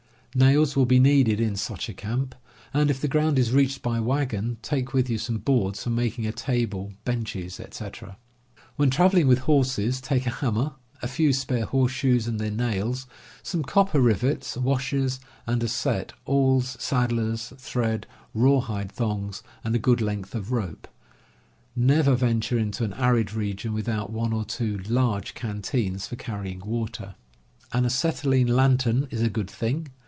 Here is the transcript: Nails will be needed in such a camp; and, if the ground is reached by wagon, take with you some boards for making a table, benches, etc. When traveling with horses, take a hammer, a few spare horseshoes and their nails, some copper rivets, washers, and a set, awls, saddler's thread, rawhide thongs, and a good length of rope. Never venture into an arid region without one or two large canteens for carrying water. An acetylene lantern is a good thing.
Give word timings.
Nails 0.33 0.77
will 0.77 0.85
be 0.85 0.97
needed 0.97 1.41
in 1.41 1.57
such 1.57 1.89
a 1.89 1.93
camp; 1.93 2.35
and, 2.73 2.89
if 2.89 3.01
the 3.01 3.09
ground 3.09 3.37
is 3.37 3.51
reached 3.51 3.81
by 3.81 3.99
wagon, 3.99 4.55
take 4.61 4.93
with 4.93 5.09
you 5.09 5.17
some 5.17 5.39
boards 5.39 5.83
for 5.83 5.89
making 5.89 6.25
a 6.25 6.31
table, 6.31 6.93
benches, 7.03 7.59
etc. 7.59 8.17
When 8.77 8.89
traveling 8.89 9.27
with 9.27 9.39
horses, 9.39 9.99
take 9.99 10.25
a 10.25 10.29
hammer, 10.29 10.75
a 11.01 11.07
few 11.09 11.33
spare 11.33 11.65
horseshoes 11.65 12.27
and 12.29 12.39
their 12.39 12.49
nails, 12.49 13.07
some 13.43 13.61
copper 13.61 13.99
rivets, 13.99 14.55
washers, 14.55 15.19
and 15.45 15.61
a 15.63 15.67
set, 15.67 16.13
awls, 16.23 16.77
saddler's 16.79 17.49
thread, 17.57 18.07
rawhide 18.33 18.89
thongs, 18.93 19.43
and 19.65 19.75
a 19.75 19.79
good 19.79 19.99
length 19.99 20.33
of 20.33 20.53
rope. 20.53 20.87
Never 21.75 22.15
venture 22.15 22.57
into 22.57 22.85
an 22.85 22.93
arid 22.93 23.33
region 23.33 23.73
without 23.73 24.13
one 24.13 24.31
or 24.31 24.45
two 24.45 24.77
large 24.87 25.33
canteens 25.33 26.07
for 26.07 26.15
carrying 26.15 26.61
water. 26.61 27.15
An 27.73 27.83
acetylene 27.83 28.47
lantern 28.55 29.09
is 29.11 29.21
a 29.21 29.29
good 29.29 29.49
thing. 29.49 29.89